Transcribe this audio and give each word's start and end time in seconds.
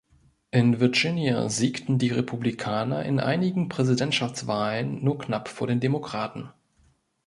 In 0.49 0.79
Virginia 0.79 1.47
siegten 1.47 1.99
die 1.99 2.09
Republikaner 2.09 3.03
in 3.05 3.19
einigen 3.19 3.69
Präsidentschaftswahlen 3.69 5.03
nur 5.03 5.19
knapp 5.19 5.47
vor 5.47 5.67
den 5.67 5.79
Demokraten. 5.79 6.49